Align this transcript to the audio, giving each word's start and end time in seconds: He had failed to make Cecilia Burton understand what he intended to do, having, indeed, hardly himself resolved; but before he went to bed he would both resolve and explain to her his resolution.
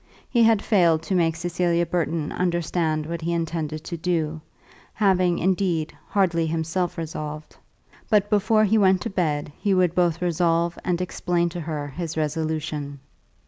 He 0.31 0.41
had 0.41 0.63
failed 0.63 1.03
to 1.03 1.13
make 1.13 1.35
Cecilia 1.35 1.85
Burton 1.85 2.31
understand 2.31 3.05
what 3.05 3.21
he 3.21 3.33
intended 3.33 3.83
to 3.83 3.95
do, 3.97 4.41
having, 4.95 5.37
indeed, 5.37 5.95
hardly 6.07 6.47
himself 6.47 6.97
resolved; 6.97 7.55
but 8.09 8.27
before 8.27 8.63
he 8.65 8.79
went 8.79 9.01
to 9.01 9.11
bed 9.11 9.51
he 9.59 9.75
would 9.75 9.93
both 9.93 10.19
resolve 10.19 10.79
and 10.83 11.01
explain 11.01 11.49
to 11.49 11.59
her 11.61 11.85
his 11.89 12.17
resolution. 12.17 12.99